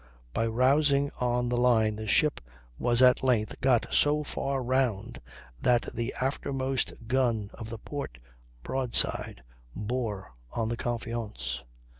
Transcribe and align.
By 0.33 0.47
rousing 0.47 1.11
on 1.19 1.47
the 1.49 1.57
line 1.59 1.95
the 1.95 2.07
ship 2.07 2.41
was 2.79 3.03
at 3.03 3.21
length 3.21 3.61
got 3.61 3.85
so 3.93 4.23
far 4.23 4.63
round 4.63 5.21
that 5.61 5.89
the 5.93 6.15
aftermost 6.19 6.91
gun 7.05 7.51
of 7.53 7.69
the 7.69 7.77
port 7.77 8.17
broadside 8.63 9.43
bore 9.75 10.33
on 10.53 10.69
the 10.69 10.77
Confiance. 10.77 11.61